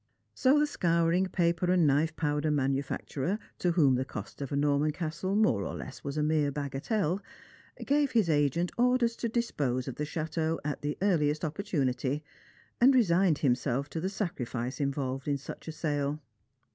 [0.33, 4.89] So the scouring paper and knife powder manufacturer, to whom the cost of a Norman
[4.93, 7.19] castle more or less was a mere bagatelle,
[7.85, 12.23] gave hia Bgent orders to dispose of the chateau at the earliest opportunity,
[12.81, 16.19] and resigned himself to the sacrifice involved in such a sale.